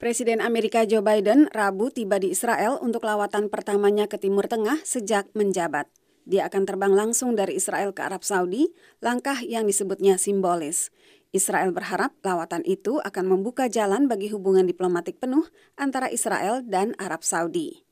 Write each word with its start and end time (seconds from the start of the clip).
Presiden 0.00 0.40
Amerika 0.40 0.88
Joe 0.88 1.04
Biden 1.04 1.52
Rabu 1.52 1.92
tiba 1.92 2.16
di 2.16 2.32
Israel 2.32 2.80
untuk 2.80 3.04
lawatan 3.04 3.52
pertamanya 3.52 4.08
ke 4.08 4.16
Timur 4.16 4.48
Tengah 4.48 4.80
sejak 4.80 5.28
menjabat. 5.36 5.92
Dia 6.24 6.48
akan 6.48 6.64
terbang 6.64 6.96
langsung 6.96 7.36
dari 7.36 7.60
Israel 7.60 7.92
ke 7.92 8.00
Arab 8.00 8.24
Saudi, 8.24 8.72
langkah 9.04 9.36
yang 9.44 9.68
disebutnya 9.68 10.16
simbolis. 10.16 10.88
Israel 11.36 11.76
berharap 11.76 12.16
lawatan 12.24 12.64
itu 12.64 12.96
akan 13.04 13.28
membuka 13.28 13.68
jalan 13.68 14.08
bagi 14.08 14.32
hubungan 14.32 14.64
diplomatik 14.64 15.20
penuh 15.20 15.44
antara 15.76 16.08
Israel 16.08 16.64
dan 16.64 16.96
Arab 16.96 17.20
Saudi. 17.20 17.84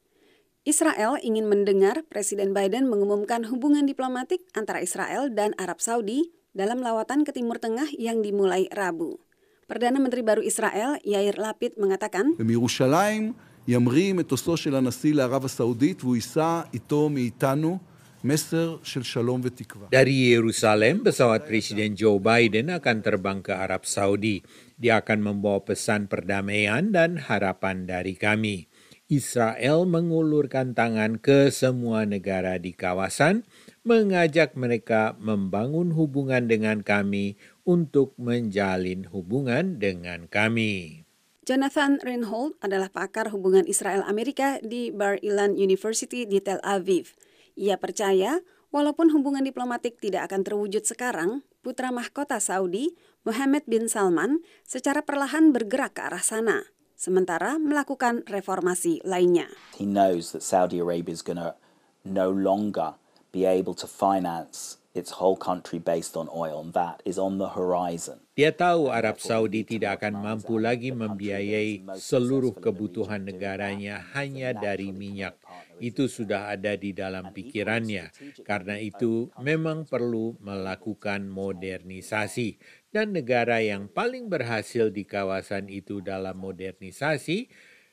Israel 0.65 1.21
ingin 1.21 1.45
mendengar 1.45 2.09
Presiden 2.09 2.57
Biden 2.57 2.89
mengumumkan 2.89 3.45
hubungan 3.53 3.85
diplomatik 3.85 4.49
antara 4.57 4.81
Israel 4.81 5.29
dan 5.29 5.53
Arab 5.61 5.85
Saudi 5.85 6.33
dalam 6.57 6.81
lawatan 6.81 7.29
ke 7.29 7.37
Timur 7.37 7.61
Tengah 7.61 7.93
yang 8.01 8.25
dimulai 8.25 8.65
Rabu. 8.73 9.28
Perdana 9.68 9.96
Menteri 9.98 10.22
baru 10.22 10.44
Israel, 10.44 11.00
Yair 11.08 11.40
Lapid, 11.40 11.80
mengatakan, 11.80 12.36
ומירושלים 12.40 13.34
ימריא 13.68 14.14
מטוסו 14.14 14.58
של 14.58 14.76
הנשיא 14.76 15.14
לערב 15.14 15.46
הסעודית 15.46 16.04
והוא 16.04 16.16
יישא 16.16 16.62
איתו 16.74 17.10
מאיתנו 17.10 17.78
מסר 18.24 18.78
של 18.84 19.04
שלום 19.04 19.42
ותקווה. 19.44 19.88
Dari 19.92 20.36
Yerusalem, 20.36 21.04
pesawat 21.04 21.44
Presiden 21.48 21.96
Joe 21.96 22.20
Biden 22.20 22.72
akan 22.72 22.98
terbang 23.04 23.40
ke 23.44 23.52
Arab 23.52 23.84
Saudi. 23.84 24.40
Dia 24.80 25.04
akan 25.04 25.20
membawa 25.20 25.60
pesan 25.64 26.08
perdamaian 26.08 26.92
dan 26.92 27.20
harapan 27.20 27.84
dari 27.88 28.16
kami. 28.16 28.68
Israel 29.09 29.89
mengulurkan 29.89 30.77
tangan 30.77 31.17
ke 31.17 31.49
semua 31.49 32.05
negara 32.05 32.61
di 32.61 32.77
kawasan, 32.77 33.49
mengajak 33.81 34.53
mereka 34.53 35.17
membangun 35.17 35.97
hubungan 35.97 36.45
dengan 36.45 36.85
kami 36.85 37.41
untuk 37.65 38.13
menjalin 38.21 39.09
hubungan 39.09 39.81
dengan 39.81 40.29
kami. 40.29 41.09
Jonathan 41.49 41.97
Reinhold 42.05 42.61
adalah 42.61 42.93
pakar 42.93 43.33
hubungan 43.33 43.65
Israel-Amerika 43.65 44.61
di 44.61 44.93
Bar 44.93 45.17
Ilan 45.25 45.57
University 45.57 46.29
di 46.29 46.45
Tel 46.45 46.61
Aviv. 46.61 47.17
Ia 47.57 47.81
percaya, 47.81 48.45
walaupun 48.69 49.09
hubungan 49.17 49.41
diplomatik 49.41 49.97
tidak 50.05 50.29
akan 50.29 50.45
terwujud 50.45 50.85
sekarang, 50.85 51.49
putra 51.65 51.89
mahkota 51.89 52.37
Saudi, 52.45 52.93
Mohammed 53.25 53.65
bin 53.65 53.89
Salman, 53.89 54.45
secara 54.69 55.01
perlahan 55.01 55.49
bergerak 55.57 55.97
ke 55.97 56.05
arah 56.05 56.21
sana, 56.21 56.69
sementara 56.99 57.63
melakukan 57.63 58.27
reformasi 58.27 58.99
lainnya. 59.07 59.47
He 59.79 59.87
knows 59.87 60.35
that 60.35 60.43
Saudi 60.43 60.83
Arabia 60.83 61.15
is 61.15 61.23
going 61.23 61.39
to 61.39 61.55
no 62.03 62.27
longer 62.27 62.99
be 63.31 63.47
able 63.47 63.79
to 63.79 63.87
finance 63.87 64.83
its 64.97 65.21
whole 65.21 65.37
country 65.37 65.77
based 65.77 66.17
on 66.17 66.27
oil, 66.33 66.65
and 66.65 66.73
that 66.73 67.05
is 67.05 67.21
on 67.21 67.37
the 67.37 67.53
horizon. 67.53 68.25
Dia 68.33 68.55
tahu 68.55 68.89
Arab 68.89 69.19
Saudi 69.21 69.67
tidak 69.67 70.01
akan 70.01 70.23
mampu 70.23 70.57
lagi 70.63 70.95
membiayai 70.95 71.85
seluruh 71.99 72.55
kebutuhan 72.57 73.27
negaranya 73.27 74.01
hanya 74.15 74.55
dari 74.55 74.95
minyak. 74.95 75.37
Itu 75.83 76.07
sudah 76.07 76.51
ada 76.55 76.75
di 76.79 76.95
dalam 76.95 77.35
pikirannya. 77.35 78.15
Karena 78.47 78.79
itu 78.79 79.31
memang 79.43 79.87
perlu 79.87 80.39
melakukan 80.39 81.27
modernisasi. 81.27 82.59
Dan 82.89 83.13
negara 83.13 83.61
yang 83.61 83.91
paling 83.91 84.31
berhasil 84.31 84.89
di 84.95 85.05
kawasan 85.05 85.69
itu 85.69 86.01
dalam 86.01 86.39
modernisasi 86.41 87.51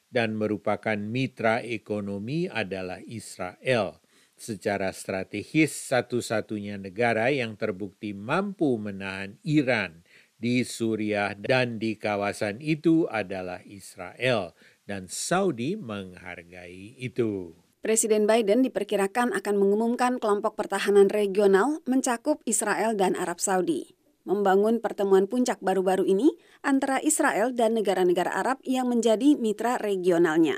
dan 0.07 0.37
merupakan 0.37 0.95
mitra 0.95 1.59
ekonomi 1.59 2.47
adalah 2.47 3.02
Israel 3.03 4.05
secara 4.36 4.91
strategis 4.91 5.72
satu-satunya 5.72 6.75
negara 6.80 7.31
yang 7.31 7.55
terbukti 7.55 8.11
mampu 8.11 8.75
menahan 8.75 9.39
Iran 9.47 10.03
di 10.36 10.61
Suriah 10.67 11.33
dan 11.33 11.80
di 11.80 11.95
kawasan 11.95 12.59
itu 12.59 13.08
adalah 13.08 13.64
Israel 13.64 14.53
dan 14.86 15.08
Saudi 15.09 15.80
menghargai 15.80 17.00
itu. 17.00 17.55
Presiden 17.86 18.25
Biden 18.25 18.66
diperkirakan 18.66 19.30
akan 19.38 19.55
mengumumkan 19.61 20.17
kelompok 20.17 20.58
pertahanan 20.58 21.05
regional 21.05 21.86
mencakup 21.86 22.42
Israel 22.49 22.98
dan 22.98 23.14
Arab 23.14 23.38
Saudi. 23.38 23.93
Membangun 24.26 24.82
pertemuan 24.82 25.30
puncak 25.30 25.61
baru-baru 25.61 26.02
ini 26.02 26.33
antara 26.65 26.98
Israel 27.05 27.54
dan 27.54 27.77
negara-negara 27.77 28.33
Arab 28.33 28.58
yang 28.65 28.89
menjadi 28.89 29.38
mitra 29.38 29.77
regionalnya. 29.77 30.58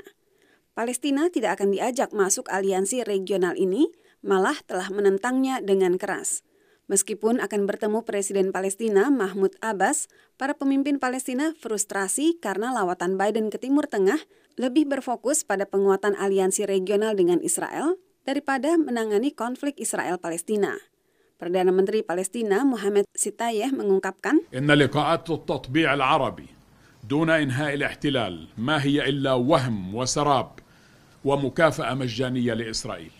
Palestina 0.78 1.26
tidak 1.26 1.58
akan 1.58 1.74
diajak 1.74 2.14
masuk 2.14 2.46
aliansi 2.54 3.02
regional 3.02 3.58
ini, 3.58 3.90
malah 4.22 4.54
telah 4.62 4.86
menentangnya 4.94 5.58
dengan 5.58 5.98
keras. 5.98 6.46
Meskipun 6.86 7.42
akan 7.42 7.66
bertemu 7.66 8.06
Presiden 8.06 8.54
Palestina 8.54 9.10
Mahmud 9.10 9.58
Abbas, 9.58 10.06
para 10.38 10.54
pemimpin 10.54 11.02
Palestina 11.02 11.50
frustrasi 11.58 12.38
karena 12.38 12.70
lawatan 12.70 13.18
Biden 13.18 13.50
ke 13.50 13.58
Timur 13.58 13.90
Tengah 13.90 14.22
lebih 14.54 14.86
berfokus 14.86 15.42
pada 15.42 15.66
penguatan 15.66 16.14
aliansi 16.14 16.62
regional 16.62 17.18
dengan 17.18 17.42
Israel 17.42 17.98
daripada 18.22 18.78
menangani 18.78 19.34
konflik 19.34 19.74
Israel-Palestina. 19.82 20.78
Perdana 21.42 21.74
Menteri 21.74 22.06
Palestina 22.06 22.62
Muhammad 22.62 23.02
Sitayeh 23.18 23.74
mengungkapkan, 23.74 24.46
"Inna 24.54 24.78
Arabi, 26.06 26.46
duna 27.02 27.42
inha' 27.42 27.74
al-ihtilal 27.74 28.54
ma 28.54 28.78
illa 28.78 29.34
wa 29.34 30.06
sarab." 30.06 30.57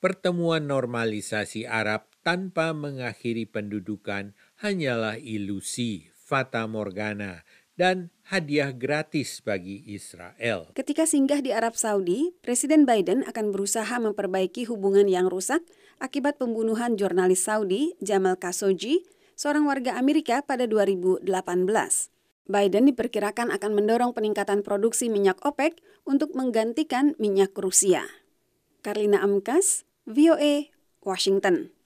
Pertemuan 0.00 0.64
normalisasi 0.64 1.68
Arab 1.68 2.08
tanpa 2.24 2.72
mengakhiri 2.72 3.44
pendudukan 3.44 4.32
hanyalah 4.64 5.20
ilusi, 5.20 6.08
fata 6.16 6.64
morgana, 6.64 7.44
dan 7.76 8.08
hadiah 8.32 8.72
gratis 8.72 9.44
bagi 9.44 9.84
Israel. 9.92 10.72
Ketika 10.72 11.04
singgah 11.04 11.44
di 11.44 11.52
Arab 11.52 11.76
Saudi, 11.76 12.32
Presiden 12.40 12.88
Biden 12.88 13.28
akan 13.28 13.52
berusaha 13.52 14.00
memperbaiki 14.00 14.64
hubungan 14.72 15.04
yang 15.04 15.28
rusak 15.28 15.60
akibat 16.00 16.40
pembunuhan 16.40 16.96
jurnalis 16.96 17.44
Saudi 17.44 17.92
Jamal 18.00 18.40
Khashoggi, 18.40 19.04
seorang 19.36 19.68
warga 19.68 20.00
Amerika 20.00 20.40
pada 20.40 20.64
2018. 20.64 21.28
Biden 22.48 22.88
diperkirakan 22.88 23.52
akan 23.52 23.76
mendorong 23.76 24.16
peningkatan 24.16 24.64
produksi 24.64 25.12
minyak 25.12 25.36
OPEC 25.44 25.84
untuk 26.08 26.32
menggantikan 26.32 27.12
minyak 27.20 27.52
Rusia. 27.52 28.08
Karlina 28.80 29.20
Amkas, 29.20 29.84
VOA, 30.08 30.72
Washington. 31.04 31.77